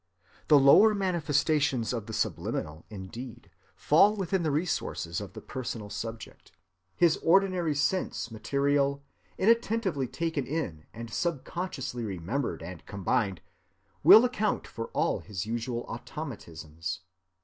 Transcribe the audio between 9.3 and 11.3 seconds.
inattentively taken in and